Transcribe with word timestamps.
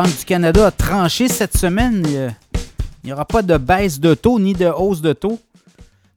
Banque 0.00 0.16
du 0.16 0.24
Canada 0.26 0.68
a 0.68 0.70
tranché 0.70 1.26
cette 1.26 1.56
semaine. 1.56 2.06
Il 2.06 3.06
n'y 3.06 3.12
aura 3.12 3.24
pas 3.24 3.42
de 3.42 3.56
baisse 3.56 3.98
de 3.98 4.14
taux 4.14 4.38
ni 4.38 4.52
de 4.52 4.66
hausse 4.66 5.00
de 5.00 5.12
taux. 5.12 5.40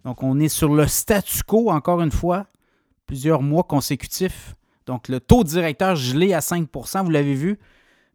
Donc, 0.06 0.22
on 0.22 0.40
est 0.40 0.50
sur 0.50 0.72
le 0.76 0.86
statu 0.86 1.42
quo, 1.42 1.72
encore 1.72 2.00
une 2.02 2.12
fois, 2.12 2.46
plusieurs 3.08 3.42
mois 3.42 3.64
consécutifs. 3.64 4.54
Donc, 4.86 5.08
le 5.08 5.20
taux 5.20 5.44
directeur 5.44 5.96
gelé 5.96 6.32
à 6.36 6.42
5% 6.42 7.06
vous 7.06 7.10
l'avez 7.10 7.34
vu. 7.34 7.58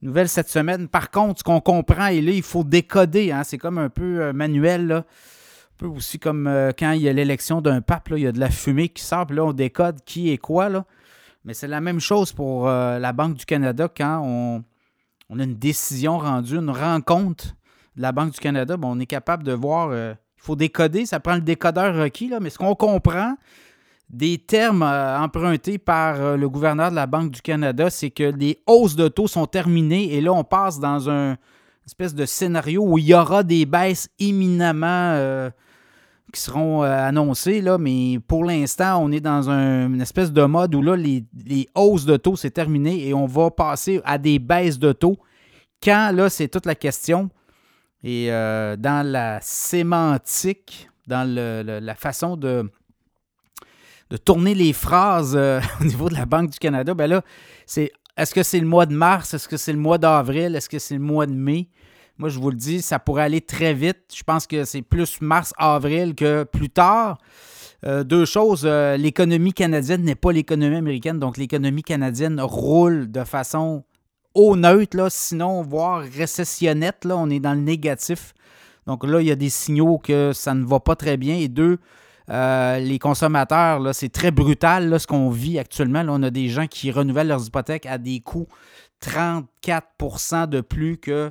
Nouvelle 0.03 0.29
cette 0.29 0.49
semaine. 0.49 0.87
Par 0.87 1.11
contre, 1.11 1.41
ce 1.41 1.43
qu'on 1.43 1.61
comprend, 1.61 2.07
il 2.07 2.43
faut 2.45 2.63
décoder. 2.63 3.33
Hein, 3.33 3.43
c'est 3.43 3.59
comme 3.59 3.79
un 3.79 3.89
peu 3.89 4.23
euh, 4.23 4.33
manuel. 4.33 4.93
Un 4.93 5.05
peu 5.79 5.87
aussi 5.87 6.21
comme 6.21 6.47
euh, 6.47 6.71
quand 6.79 6.93
il 6.93 7.03
y 7.03 7.09
a 7.09 7.13
l'élection 7.13 7.61
d'un 7.61 7.81
pape, 7.81 8.11
il 8.13 8.23
y 8.23 8.29
a 8.29 8.31
de 8.33 8.39
la 8.39 8.51
fumée 8.51 8.89
qui 8.89 9.03
sort, 9.03 9.27
puis 9.27 9.37
là, 9.37 9.45
on 9.45 9.53
décode 9.53 9.99
qui 10.05 10.31
est 10.31 10.39
quoi. 10.39 10.87
Mais 11.45 11.55
c'est 11.55 11.67
la 11.67 11.81
même 11.81 11.99
chose 11.99 12.33
pour 12.33 12.69
euh, 12.69 13.01
la 13.01 13.13
Banque 13.13 13.35
du 13.35 13.45
Canada 13.45 13.89
quand 13.93 14.23
on, 14.25 14.63
a 15.31 15.43
une 15.43 15.57
décision 15.57 16.19
rendue, 16.19 16.57
une 16.57 16.71
rencontre 16.71 17.55
de 17.97 18.03
la 18.03 18.13
Banque 18.13 18.33
du 18.33 18.41
Canada. 18.41 18.77
on 18.83 19.01
est 19.01 19.07
capable 19.07 19.43
de 19.43 19.53
voir. 19.53 19.93
il 19.95 20.17
faut 20.37 20.57
décoder, 20.57 21.07
ça 21.07 21.21
prend 21.21 21.35
le 21.35 21.41
décodeur 21.41 21.95
requis, 21.97 22.33
mais 22.41 22.51
ce 22.51 22.59
qu'on 22.59 22.75
comprend, 22.75 23.37
des 24.09 24.39
termes 24.39 24.83
euh, 24.83 25.19
empruntés 25.19 25.79
par 25.79 26.21
euh, 26.21 26.37
le 26.37 26.49
gouverneur 26.49 26.91
de 26.91 26.97
la 26.97 27.07
Banque 27.07 27.33
du 27.33 27.43
Canada, 27.43 27.91
c'est 27.91 28.11
que 28.11 28.23
les 28.23 28.63
hausses 28.67 28.97
de 28.97 29.09
taux 29.09 29.27
sont 29.27 29.47
terminées 29.47 30.15
et 30.15 30.21
là, 30.21 30.33
on 30.33 30.45
passe 30.45 30.79
dans 30.79 31.11
un 31.11 31.37
espèce 31.85 32.15
de 32.15 32.25
scénario 32.25 32.85
où 32.85 32.99
il 32.99 33.07
y 33.07 33.15
aura 33.15 33.43
des 33.43 33.67
baisses 33.67 34.09
imminemment 34.19 35.13
euh, 35.15 35.51
qui 36.33 36.41
seront 36.41 36.83
annoncées, 36.83 37.61
là, 37.61 37.79
mais 37.79 38.19
pour 38.27 38.45
l'instant, 38.45 39.03
on 39.03 39.13
est 39.13 39.21
dans 39.21 39.49
une 39.49 40.01
espèce 40.01 40.33
de 40.33 40.43
mode 40.45 40.75
où 40.75 40.83
là, 40.83 40.97
les, 40.97 41.25
hausses 41.75 42.05
de 42.05 42.17
taux, 42.17 42.37
c'est 42.37 42.51
terminé 42.51 43.07
et 43.09 43.15
on 43.15 43.27
va 43.27 43.51
passer 43.51 44.01
à 44.05 44.19
des 44.19 44.39
baisses 44.39 44.79
de 44.79 44.93
taux. 44.93 45.17
Quand, 45.83 46.11
là, 46.13 46.29
c'est 46.29 46.49
toute 46.49 46.67
la 46.67 46.75
question. 46.75 47.31
Et 48.03 48.29
dans 48.29 49.07
la 49.07 49.39
sémantique, 49.41 50.89
dans 51.07 51.25
la 51.27 51.95
façon 51.95 52.37
de 52.37 52.71
de 54.11 54.17
tourner 54.17 54.55
les 54.55 54.73
phrases 54.73 55.35
euh, 55.37 55.61
au 55.81 55.85
niveau 55.85 56.09
de 56.09 56.15
la 56.15 56.27
Banque 56.27 56.51
du 56.51 56.59
Canada, 56.59 56.95
ben 56.95 57.07
là, 57.07 57.23
c'est 57.67 57.93
est-ce 58.17 58.35
que 58.35 58.43
c'est 58.43 58.61
le 58.61 58.67
mois 58.67 58.87
de 58.87 58.95
mars? 58.95 59.35
Est-ce 59.35 59.49
que 59.49 59.57
c'est 59.57 59.73
le 59.73 59.79
mois 59.79 59.99
d'avril? 59.99 60.57
Est-ce 60.57 60.69
que 60.69 60.79
c'est 60.79 60.95
le 60.95 61.01
mois 61.01 61.27
de 61.27 61.35
mai? 61.35 61.69
Moi, 62.19 62.29
je 62.29 62.39
vous 62.39 62.51
le 62.51 62.57
dis, 62.57 62.81
ça 62.81 62.99
pourrait 62.99 63.25
aller 63.25 63.41
très 63.41 63.75
vite. 63.75 63.99
Je 64.15 64.23
pense 64.23 64.47
que 64.47 64.65
c'est 64.65 64.83
plus 64.83 65.21
mars-avril 65.21 66.15
que 66.15 66.45
plus 66.45 66.71
tard. 66.71 67.19
Euh, 67.85 68.05
deux 68.05 68.25
choses, 68.25 68.63
euh, 68.65 68.97
l'économie 68.97 69.53
canadienne 69.53 70.03
n'est 70.03 70.15
pas 70.15 70.33
l'économie 70.33 70.77
américaine, 70.77 71.19
donc 71.19 71.37
l'économie 71.37 71.83
canadienne 71.83 72.41
roule 72.41 73.11
de 73.11 73.23
façon 73.23 73.85
au 74.35 74.57
neutre, 74.57 74.97
là, 74.97 75.09
sinon, 75.11 75.63
voire 75.63 76.03
récessionnette, 76.03 77.05
là, 77.05 77.17
on 77.17 77.31
est 77.31 77.41
dans 77.41 77.55
le 77.55 77.61
négatif. 77.61 78.35
Donc 78.87 79.05
là, 79.05 79.21
il 79.21 79.27
y 79.27 79.31
a 79.31 79.37
des 79.37 79.51
signaux 79.51 79.99
que 79.99 80.33
ça 80.33 80.55
ne 80.55 80.65
va 80.65 80.81
pas 80.81 80.95
très 80.95 81.17
bien. 81.17 81.37
Et 81.37 81.49
deux, 81.49 81.79
euh, 82.31 82.79
les 82.79 82.99
consommateurs, 82.99 83.95
c'est 83.95 84.11
très 84.11 84.31
brutal 84.31 84.89
là, 84.89 84.99
ce 84.99 85.07
qu'on 85.07 85.31
vit 85.31 85.59
actuellement. 85.59 86.03
Là, 86.03 86.13
on 86.13 86.23
a 86.23 86.31
des 86.31 86.49
gens 86.49 86.67
qui 86.67 86.91
renouvellent 86.91 87.29
leurs 87.29 87.47
hypothèques 87.47 87.87
à 87.87 87.99
des 87.99 88.21
coûts 88.21 88.47
34% 89.03 90.49
de 90.49 90.61
plus 90.61 90.99
que 90.99 91.31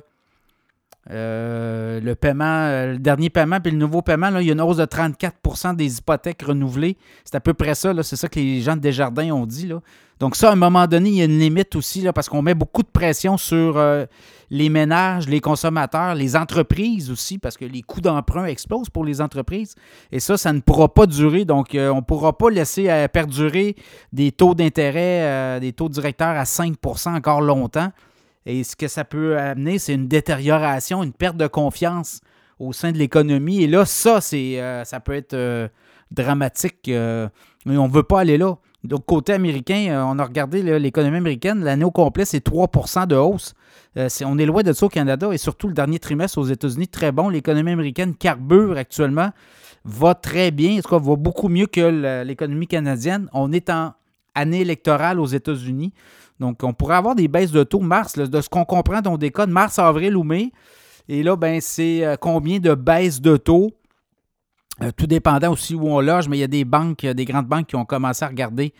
euh, 1.10 2.00
le 2.00 2.14
paiement, 2.16 2.44
euh, 2.44 2.92
le 2.94 2.98
dernier 2.98 3.30
paiement, 3.30 3.60
puis 3.60 3.70
le 3.70 3.78
nouveau 3.78 4.02
paiement, 4.02 4.36
il 4.38 4.46
y 4.46 4.50
a 4.50 4.54
une 4.54 4.60
hausse 4.60 4.78
de 4.78 4.84
34% 4.84 5.76
des 5.76 5.98
hypothèques 5.98 6.42
renouvelées. 6.42 6.96
C'est 7.24 7.36
à 7.36 7.40
peu 7.40 7.54
près 7.54 7.76
ça, 7.76 7.92
c'est 8.02 8.16
ça 8.16 8.28
que 8.28 8.40
les 8.40 8.60
gens 8.60 8.74
de 8.74 8.80
Desjardins 8.80 9.30
ont 9.30 9.46
dit. 9.46 9.70
Donc 10.18 10.34
ça, 10.34 10.48
à 10.48 10.52
un 10.52 10.56
moment 10.56 10.86
donné, 10.88 11.10
il 11.10 11.14
y 11.16 11.22
a 11.22 11.26
une 11.26 11.38
limite 11.38 11.76
aussi, 11.76 12.04
parce 12.12 12.28
qu'on 12.28 12.42
met 12.42 12.54
beaucoup 12.54 12.82
de 12.82 12.88
pression 12.88 13.36
sur 13.36 13.76
euh, 13.76 14.04
les 14.50 14.68
ménages, 14.68 15.28
les 15.28 15.40
consommateurs, 15.40 16.16
les 16.16 16.34
entreprises 16.34 17.08
aussi, 17.08 17.38
parce 17.38 17.56
que 17.56 17.64
les 17.64 17.82
coûts 17.82 18.00
d'emprunt 18.00 18.46
explosent 18.46 18.90
pour 18.90 19.04
les 19.04 19.20
entreprises. 19.20 19.76
Et 20.10 20.18
ça, 20.18 20.36
ça 20.36 20.52
ne 20.52 20.58
pourra 20.58 20.92
pas 20.92 21.06
durer. 21.06 21.44
Donc, 21.44 21.68
on 21.74 21.96
ne 21.96 22.00
pourra 22.00 22.36
pas 22.36 22.50
laisser 22.50 23.06
perdurer 23.12 23.76
des 24.12 24.32
taux 24.32 24.54
d'intérêt, 24.54 25.60
des 25.60 25.72
taux 25.72 25.88
directeurs 25.88 26.36
à 26.36 26.44
5% 26.44 27.14
encore 27.14 27.42
longtemps. 27.42 27.92
Et 28.46 28.62
ce 28.62 28.76
que 28.76 28.86
ça 28.86 29.04
peut 29.04 29.36
amener, 29.36 29.78
c'est 29.78 29.92
une 29.92 30.06
détérioration, 30.06 31.02
une 31.02 31.12
perte 31.12 31.36
de 31.36 31.48
confiance 31.48 32.20
au 32.60 32.72
sein 32.72 32.92
de 32.92 32.98
l'économie. 32.98 33.62
Et 33.62 33.66
là, 33.66 33.84
ça, 33.84 34.20
c'est, 34.20 34.60
euh, 34.60 34.84
ça 34.84 35.00
peut 35.00 35.14
être 35.14 35.34
euh, 35.34 35.68
dramatique. 36.12 36.88
Euh, 36.88 37.28
mais 37.66 37.76
on 37.76 37.88
ne 37.88 37.92
veut 37.92 38.04
pas 38.04 38.20
aller 38.20 38.38
là. 38.38 38.56
Donc, 38.84 39.04
côté 39.04 39.32
américain, 39.32 40.06
on 40.08 40.16
a 40.20 40.24
regardé 40.24 40.62
l'économie 40.78 41.16
américaine. 41.16 41.64
L'année 41.64 41.84
au 41.84 41.90
complet, 41.90 42.24
c'est 42.24 42.46
3% 42.46 43.08
de 43.08 43.16
hausse. 43.16 43.52
on 43.96 44.38
est 44.38 44.46
loin 44.46 44.62
de 44.62 44.72
ça 44.72 44.86
au 44.86 44.88
Canada 44.88 45.30
et 45.32 45.38
surtout 45.38 45.66
le 45.66 45.74
dernier 45.74 45.98
trimestre 45.98 46.38
aux 46.38 46.44
États-Unis, 46.44 46.86
très 46.86 47.10
bon. 47.10 47.28
L'économie 47.28 47.72
américaine 47.72 48.14
carbure 48.14 48.76
actuellement, 48.76 49.30
va 49.84 50.14
très 50.14 50.52
bien, 50.52 50.78
en 50.78 50.82
tout 50.82 50.90
cas, 50.90 50.98
va 50.98 51.16
beaucoup 51.16 51.48
mieux 51.48 51.66
que 51.66 52.22
l'économie 52.22 52.68
canadienne. 52.68 53.28
On 53.32 53.52
est 53.52 53.70
en 53.70 53.94
année 54.36 54.60
électorale 54.60 55.18
aux 55.18 55.26
États-Unis. 55.26 55.92
Donc, 56.38 56.62
on 56.62 56.72
pourrait 56.72 56.96
avoir 56.96 57.14
des 57.14 57.28
baisses 57.28 57.50
de 57.50 57.64
taux 57.64 57.80
mars, 57.80 58.16
de 58.16 58.40
ce 58.40 58.48
qu'on 58.48 58.64
comprend 58.64 59.00
dans 59.00 59.18
des 59.18 59.30
cas 59.30 59.46
de 59.46 59.52
mars, 59.52 59.78
avril 59.78 60.16
ou 60.16 60.22
mai. 60.22 60.52
Et 61.08 61.22
là, 61.22 61.36
ben, 61.36 61.60
c'est 61.60 62.04
euh, 62.04 62.16
combien 62.16 62.58
de 62.58 62.74
baisses 62.74 63.20
de 63.20 63.36
taux, 63.36 63.70
euh, 64.82 64.90
tout 64.94 65.06
dépendant 65.06 65.52
aussi 65.52 65.74
où 65.74 65.88
on 65.88 66.00
loge, 66.00 66.28
mais 66.28 66.36
il 66.36 66.40
y 66.40 66.44
a 66.44 66.48
des 66.48 66.66
banques, 66.66 67.06
des 67.06 67.24
grandes 67.24 67.46
banques 67.46 67.68
qui 67.68 67.76
ont 67.76 67.86
commencé 67.86 68.24
à 68.24 68.28
regarder 68.28 68.74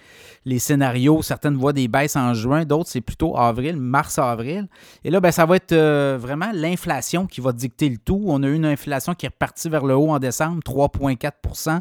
les 0.45 0.59
scénarios. 0.59 1.23
Certaines 1.23 1.55
voient 1.55 1.73
des 1.73 1.89
baisses 1.89 2.17
en 2.17 2.35
juin, 2.35 2.65
d'autres 2.65 2.91
c'est 2.91 3.01
plutôt 3.01 3.39
avril, 3.39 3.77
mars-avril. 3.77 4.69
Et 5.05 5.11
là, 5.11 5.21
ben, 5.21 5.31
ça 5.31 5.47
va 5.47 5.57
être 5.57 5.73
euh, 5.73 6.19
vraiment 6.21 6.51
l'inflation 6.53 7.27
qui 7.27 7.41
va 7.41 7.53
dicter 7.53 7.89
le 7.89 7.97
tout. 7.97 8.23
On 8.27 8.43
a 8.43 8.47
eu 8.49 8.55
une 8.55 8.67
inflation 8.67 9.15
qui 9.15 9.25
est 9.25 9.31
repartie 9.31 9.71
vers 9.71 9.87
le 9.87 9.95
haut 9.95 10.11
en 10.11 10.19
décembre, 10.19 10.61
3,4 10.67 11.81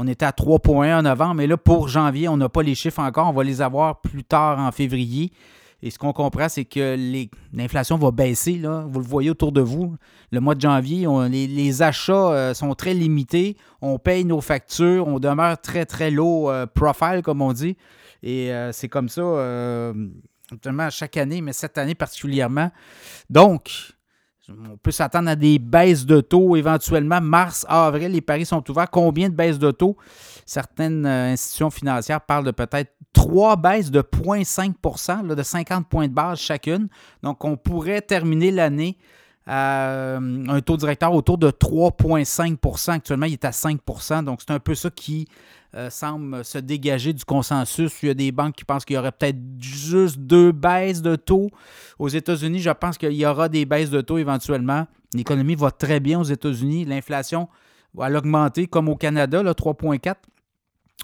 on 0.00 0.06
était 0.06 0.26
à 0.26 0.30
3,1 0.30 1.00
en 1.00 1.02
novembre, 1.02 1.34
mais 1.34 1.48
là, 1.48 1.56
pour 1.56 1.88
janvier, 1.88 2.28
on 2.28 2.36
n'a 2.36 2.48
pas 2.48 2.62
les 2.62 2.76
chiffres 2.76 3.00
encore. 3.00 3.28
On 3.28 3.32
va 3.32 3.42
les 3.42 3.60
avoir 3.60 4.00
plus 4.00 4.22
tard 4.22 4.60
en 4.60 4.70
février. 4.70 5.32
Et 5.82 5.90
ce 5.90 5.98
qu'on 5.98 6.12
comprend, 6.12 6.48
c'est 6.48 6.64
que 6.64 6.96
l'inflation 7.52 7.96
va 7.98 8.12
baisser. 8.12 8.62
Vous 8.62 9.00
le 9.00 9.04
voyez 9.04 9.30
autour 9.30 9.50
de 9.50 9.60
vous. 9.60 9.96
Le 10.30 10.38
mois 10.38 10.54
de 10.54 10.60
janvier, 10.60 11.08
les, 11.28 11.82
achats 11.82 12.12
euh, 12.12 12.54
sont 12.54 12.72
très 12.76 12.94
limités. 12.94 13.56
On 13.82 13.98
paye 13.98 14.24
nos 14.24 14.40
factures. 14.40 15.08
On 15.08 15.18
demeure 15.18 15.60
très, 15.60 15.84
très 15.84 16.12
low 16.12 16.48
euh, 16.48 16.64
profile, 16.66 17.22
comme 17.24 17.42
on 17.42 17.52
dit. 17.52 17.76
Et 18.22 18.52
euh, 18.52 18.70
c'est 18.70 18.88
comme 18.88 19.08
ça, 19.08 19.92
chaque 20.90 21.16
année, 21.16 21.40
mais 21.40 21.52
cette 21.52 21.76
année 21.76 21.96
particulièrement. 21.96 22.70
Donc, 23.30 23.97
on 24.48 24.76
peut 24.78 24.90
s'attendre 24.90 25.28
à 25.28 25.36
des 25.36 25.58
baisses 25.58 26.06
de 26.06 26.20
taux 26.20 26.56
éventuellement. 26.56 27.20
Mars, 27.20 27.66
avril, 27.68 28.12
les 28.12 28.20
paris 28.20 28.46
sont 28.46 28.68
ouverts. 28.70 28.90
Combien 28.90 29.28
de 29.28 29.34
baisses 29.34 29.58
de 29.58 29.70
taux? 29.70 29.96
Certaines 30.46 31.04
euh, 31.04 31.32
institutions 31.32 31.70
financières 31.70 32.20
parlent 32.20 32.44
de 32.44 32.50
peut-être 32.50 32.92
trois 33.12 33.56
baisses 33.56 33.90
de 33.90 34.00
0,5% 34.00 35.34
de 35.34 35.42
50 35.42 35.88
points 35.88 36.08
de 36.08 36.14
base 36.14 36.38
chacune. 36.38 36.88
Donc, 37.22 37.44
on 37.44 37.56
pourrait 37.56 38.00
terminer 38.00 38.50
l'année 38.50 38.96
à 39.48 39.88
euh, 39.88 40.44
un 40.46 40.60
taux 40.60 40.76
directeur 40.76 41.12
autour 41.14 41.38
de 41.38 41.50
3,5% 41.50 42.92
Actuellement, 42.92 43.26
il 43.26 43.32
est 43.32 43.44
à 43.46 43.50
5% 43.50 44.22
Donc, 44.22 44.40
c'est 44.46 44.52
un 44.52 44.60
peu 44.60 44.74
ça 44.74 44.90
qui 44.90 45.26
euh, 45.74 45.88
semble 45.88 46.44
se 46.44 46.58
dégager 46.58 47.14
du 47.14 47.24
consensus. 47.24 47.92
Il 48.02 48.08
y 48.08 48.10
a 48.10 48.14
des 48.14 48.30
banques 48.30 48.54
qui 48.54 48.64
pensent 48.64 48.84
qu'il 48.84 48.96
y 48.96 48.98
aurait 48.98 49.12
peut-être 49.12 49.38
juste 49.58 50.18
deux 50.18 50.52
baisses 50.52 51.00
de 51.00 51.16
taux. 51.16 51.48
Aux 51.98 52.08
États-Unis, 52.08 52.60
je 52.60 52.70
pense 52.70 52.98
qu'il 52.98 53.12
y 53.12 53.24
aura 53.24 53.48
des 53.48 53.64
baisses 53.64 53.90
de 53.90 54.02
taux 54.02 54.18
éventuellement. 54.18 54.86
L'économie 55.14 55.54
va 55.54 55.70
très 55.70 55.98
bien 55.98 56.20
aux 56.20 56.24
États-Unis. 56.24 56.84
L'inflation 56.84 57.48
va 57.94 58.10
augmenter 58.10 58.66
comme 58.66 58.90
au 58.90 58.96
Canada, 58.96 59.42
3,4. 59.42 60.14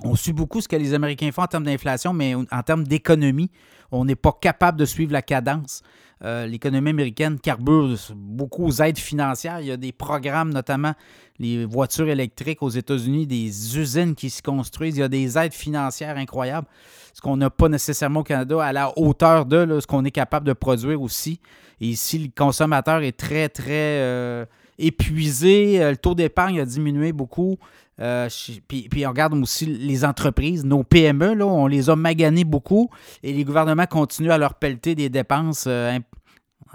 On 0.02 0.16
suit 0.16 0.32
beaucoup 0.32 0.60
ce 0.60 0.66
que 0.66 0.76
les 0.76 0.92
Américains 0.92 1.30
font 1.30 1.42
en 1.42 1.46
termes 1.46 1.64
d'inflation, 1.64 2.12
mais 2.12 2.34
en 2.34 2.62
termes 2.64 2.84
d'économie, 2.84 3.50
on 3.92 4.04
n'est 4.04 4.16
pas 4.16 4.36
capable 4.40 4.78
de 4.78 4.84
suivre 4.84 5.12
la 5.12 5.22
cadence. 5.22 5.82
Euh, 6.24 6.46
l'économie 6.46 6.90
américaine 6.90 7.38
carbure 7.38 7.96
beaucoup 8.14 8.66
aux 8.66 8.82
aides 8.82 8.98
financières. 8.98 9.60
Il 9.60 9.66
y 9.66 9.70
a 9.70 9.76
des 9.76 9.92
programmes, 9.92 10.52
notamment 10.52 10.94
les 11.38 11.64
voitures 11.64 12.08
électriques 12.08 12.62
aux 12.62 12.70
États-Unis, 12.70 13.26
des 13.26 13.78
usines 13.78 14.14
qui 14.14 14.30
se 14.30 14.40
construisent. 14.40 14.96
Il 14.96 15.00
y 15.00 15.04
a 15.04 15.08
des 15.08 15.36
aides 15.36 15.52
financières 15.52 16.16
incroyables, 16.16 16.66
ce 17.12 17.20
qu'on 17.20 17.36
n'a 17.36 17.50
pas 17.50 17.68
nécessairement 17.68 18.20
au 18.20 18.24
Canada 18.24 18.64
à 18.64 18.72
la 18.72 18.98
hauteur 18.98 19.46
de 19.46 19.80
ce 19.80 19.86
qu'on 19.86 20.04
est 20.04 20.10
capable 20.10 20.46
de 20.46 20.54
produire 20.54 21.00
aussi. 21.02 21.40
Et 21.80 21.88
ici, 21.88 22.18
le 22.18 22.30
consommateur 22.34 23.02
est 23.02 23.16
très, 23.16 23.48
très 23.48 24.00
euh, 24.00 24.46
épuisé. 24.78 25.82
Euh, 25.82 25.90
le 25.90 25.96
taux 25.96 26.14
d'épargne 26.14 26.60
a 26.60 26.64
diminué 26.64 27.12
beaucoup. 27.12 27.58
Euh, 28.00 28.28
puis, 28.66 29.06
on 29.06 29.10
regarde 29.10 29.34
aussi 29.34 29.66
les 29.66 30.04
entreprises, 30.04 30.64
nos 30.64 30.82
PME, 30.82 31.34
là, 31.34 31.46
on 31.46 31.66
les 31.66 31.90
a 31.90 31.96
maganés 31.96 32.44
beaucoup 32.44 32.90
et 33.22 33.32
les 33.32 33.44
gouvernements 33.44 33.86
continuent 33.86 34.32
à 34.32 34.38
leur 34.38 34.54
pelleter 34.54 34.94
des 34.94 35.08
dépenses, 35.08 35.66
à 35.66 36.00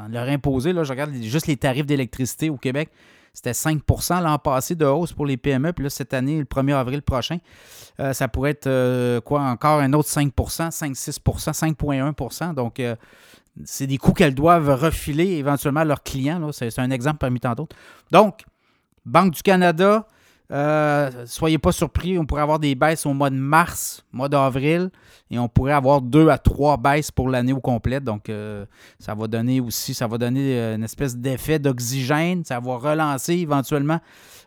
leur 0.10 0.30
imposer. 0.30 0.72
Là, 0.72 0.84
je 0.84 0.92
regarde 0.92 1.14
juste 1.14 1.48
les 1.48 1.58
tarifs 1.58 1.86
d'électricité 1.86 2.50
au 2.50 2.58
Québec. 2.58 2.90
C'était 3.34 3.52
5% 3.52 4.22
l'an 4.22 4.38
passé 4.38 4.76
de 4.76 4.86
hausse 4.86 5.14
pour 5.14 5.26
les 5.26 5.38
PME. 5.38 5.74
Puis 5.74 5.84
là, 5.84 5.90
cette 5.90 6.14
année, 6.14 6.40
le 6.40 6.46
1er 6.46 6.74
avril 6.74 7.02
prochain, 7.02 7.38
euh, 8.00 8.14
ça 8.14 8.28
pourrait 8.28 8.52
être 8.52 8.68
euh, 8.68 9.22
quoi 9.22 9.42
encore 9.42 9.80
un 9.80 9.94
autre 9.94 10.10
5% 10.10 10.32
5-6% 10.32 11.74
5,1% 11.76 12.54
Donc, 12.54 12.80
euh, 12.80 12.96
c'est 13.64 13.88
des 13.88 13.98
coûts 13.98 14.14
qu'elles 14.14 14.36
doivent 14.36 14.70
refiler 14.70 15.38
éventuellement 15.38 15.82
à 15.82 15.86
leurs 15.86 16.04
clients. 16.04 16.52
C'est 16.52 16.80
un 16.80 16.92
exemple 16.92 17.18
parmi 17.20 17.40
tant 17.40 17.54
d'autres. 17.54 17.76
Donc, 18.12 18.44
Banque 19.06 19.34
du 19.34 19.42
Canada, 19.42 20.08
euh, 20.52 21.12
soyez 21.28 21.60
pas 21.60 21.72
surpris, 21.72 22.18
on 22.18 22.26
pourrait 22.26 22.42
avoir 22.42 22.58
des 22.58 22.74
baisses 22.74 23.06
au 23.06 23.14
mois 23.14 23.30
de 23.30 23.36
mars, 23.36 24.04
mois 24.12 24.30
d'avril, 24.30 24.90
et 25.30 25.38
on 25.38 25.48
pourrait 25.48 25.74
avoir 25.74 26.02
deux 26.02 26.30
à 26.30 26.40
trois 26.40 26.78
baisses 26.78 27.12
pour 27.12 27.30
l'année 27.30 27.54
au 27.54 27.60
complet. 27.60 28.00
Donc, 28.00 28.30
euh, 28.30 28.66
ça 28.98 29.14
va 29.14 29.28
donner 29.28 29.62
aussi, 29.62 29.94
ça 29.94 30.08
va 30.08 30.18
donner 30.18 30.60
euh, 30.60 30.76
une 30.76 30.84
espèce 30.84 31.16
d'effet 31.16 31.60
d'oxygène. 31.60 32.44
Ça 32.46 32.60
va 32.60 32.78
relancer 32.78 33.34
éventuellement 33.34 34.00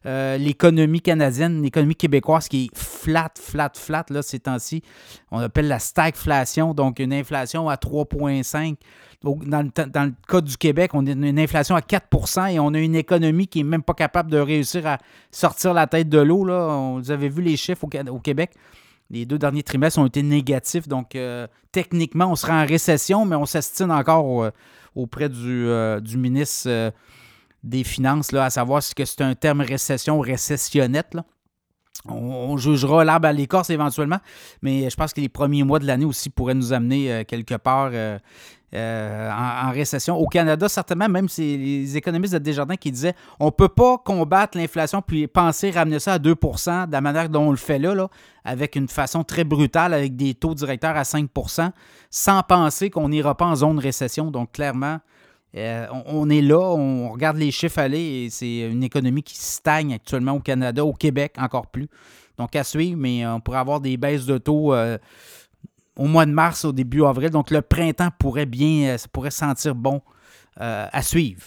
l'économie 0.04 1.00
canadienne, 1.00 1.62
l'économie 1.62 1.94
québécoise 1.94 2.48
qui 2.48 2.64
est 2.64 2.76
flat, 2.76 3.30
flat, 3.38 3.70
flat 3.72 4.04
là, 4.10 4.20
ces 4.22 4.40
temps-ci. 4.40 4.82
On 5.30 5.38
appelle 5.38 5.68
la 5.68 5.78
stagflation, 5.78 6.74
donc 6.74 6.98
une 6.98 7.12
inflation 7.12 7.68
à 7.68 7.76
3,5 7.76 8.74
dans 9.22 9.62
le, 9.62 10.12
cas 10.28 10.40
du 10.40 10.56
Québec, 10.56 10.90
on 10.94 11.06
a 11.06 11.10
une 11.10 11.38
inflation 11.38 11.76
à 11.76 11.80
4% 11.80 12.52
et 12.52 12.58
on 12.58 12.74
a 12.74 12.78
une 12.78 12.96
économie 12.96 13.46
qui 13.46 13.58
n'est 13.58 13.70
même 13.70 13.82
pas 13.82 13.94
capable 13.94 14.30
de 14.30 14.38
réussir 14.38 14.86
à 14.86 14.98
sortir 15.30 15.74
la 15.74 15.86
tête 15.86 16.08
de 16.08 16.18
l'eau. 16.18 16.44
Vous 16.98 17.10
avez 17.10 17.28
vu 17.28 17.42
les 17.42 17.56
chiffres 17.56 17.84
au, 17.84 18.18
Québec? 18.18 18.50
Les 19.10 19.26
deux 19.26 19.38
derniers 19.38 19.62
trimestres 19.62 19.98
ont 19.98 20.06
été 20.06 20.22
négatifs. 20.22 20.88
Donc, 20.88 21.14
euh, 21.14 21.46
techniquement, 21.70 22.30
on 22.30 22.36
sera 22.36 22.62
en 22.62 22.66
récession, 22.66 23.24
mais 23.24 23.36
on 23.36 23.46
s'estime 23.46 23.90
encore 23.90 24.50
auprès 24.94 25.28
du, 25.28 25.66
euh, 25.66 26.00
ministre 26.16 26.92
des 27.62 27.84
Finances, 27.84 28.32
là, 28.32 28.46
à 28.46 28.50
savoir 28.50 28.82
si 28.82 28.92
c'est 28.96 29.20
un 29.20 29.34
terme 29.34 29.60
récession 29.60 30.18
ou 30.18 30.20
récessionnette. 30.20 31.16
On, 32.08 32.56
jugera 32.56 33.04
l'arbre 33.04 33.28
à 33.28 33.32
l'écorce 33.32 33.70
éventuellement, 33.70 34.18
mais 34.60 34.90
je 34.90 34.96
pense 34.96 35.12
que 35.12 35.20
les 35.20 35.28
premiers 35.28 35.62
mois 35.62 35.78
de 35.78 35.86
l'année 35.86 36.04
aussi 36.04 36.30
pourraient 36.30 36.54
nous 36.54 36.72
amener 36.72 37.12
euh, 37.12 37.24
quelque 37.24 37.54
part 37.54 37.90
euh, 37.92 39.30
en, 39.30 39.70
récession. 39.70 40.16
Au 40.16 40.26
Canada, 40.26 40.68
certainement, 40.68 41.08
même 41.08 41.28
c'est 41.28 41.42
les 41.42 41.96
économistes 41.96 42.32
de 42.32 42.38
Desjardins 42.38 42.76
qui 42.76 42.90
disaient 42.90 43.14
on 43.38 43.46
ne 43.46 43.50
peut 43.50 43.68
pas 43.68 43.98
combattre 43.98 44.58
l'inflation 44.58 45.00
puis 45.00 45.28
penser 45.28 45.70
ramener 45.70 46.00
ça 46.00 46.14
à 46.14 46.18
2% 46.18 46.86
de 46.86 46.92
la 46.92 47.00
manière 47.00 47.28
dont 47.28 47.48
on 47.48 47.50
le 47.50 47.56
fait 47.56 47.78
là, 47.78 48.08
avec 48.44 48.74
une 48.74 48.88
façon 48.88 49.22
très 49.22 49.44
brutale, 49.44 49.94
avec 49.94 50.16
des 50.16 50.34
taux 50.34 50.54
directeurs 50.54 50.96
à 50.96 51.02
5% 51.02 51.70
sans 52.10 52.42
penser 52.42 52.90
qu'on 52.90 53.10
n'ira 53.10 53.36
pas 53.36 53.46
en 53.46 53.54
zone 53.54 53.78
récession. 53.78 54.30
Donc, 54.30 54.52
clairement, 54.52 54.98
euh, 55.56 55.86
on, 56.06 56.30
est 56.30 56.40
là, 56.40 56.58
on 56.58 57.10
regarde 57.10 57.36
les 57.36 57.50
chiffres 57.50 57.78
aller 57.78 58.24
et 58.24 58.30
c'est 58.30 58.60
une 58.60 58.82
économie 58.82 59.22
qui 59.22 59.36
stagne 59.36 59.94
actuellement 59.94 60.32
au 60.32 60.40
Canada, 60.40 60.84
au 60.84 60.94
Québec 60.94 61.34
encore 61.38 61.66
plus. 61.66 61.88
Donc, 62.38 62.56
à 62.56 62.64
suivre, 62.64 62.98
mais 62.98 63.26
on 63.26 63.40
pourrait 63.40 63.58
avoir 63.58 63.80
des 63.80 63.96
baisses 63.96 64.24
de 64.24 64.38
taux. 64.38 64.72
Euh, 64.72 64.96
au 65.96 66.06
mois 66.06 66.26
de 66.26 66.32
mars, 66.32 66.64
au 66.64 66.72
début 66.72 67.04
avril. 67.04 67.30
Donc 67.30 67.50
le 67.50 67.62
printemps 67.62 68.10
pourrait 68.18 68.46
bien, 68.46 68.90
euh, 68.90 68.98
ça 68.98 69.08
pourrait 69.08 69.30
sentir 69.30 69.74
bon 69.74 70.00
euh, 70.60 70.86
à 70.90 71.02
suivre. 71.02 71.40